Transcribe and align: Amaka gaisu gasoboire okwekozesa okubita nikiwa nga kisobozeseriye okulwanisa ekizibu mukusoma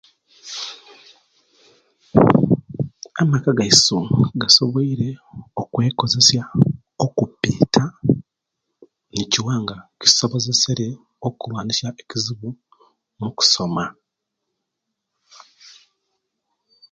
Amaka 3.21 3.49
gaisu 3.57 3.97
gasoboire 4.41 5.09
okwekozesa 5.61 6.41
okubita 7.05 7.83
nikiwa 9.13 9.53
nga 9.61 9.75
kisobozeseriye 9.99 10.93
okulwanisa 11.27 11.87
ekizibu 12.01 12.49
mukusoma 13.19 13.85